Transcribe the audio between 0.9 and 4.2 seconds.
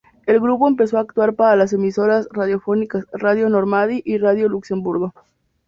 a actuar para las emisoras radiofónicas Radio Normandie y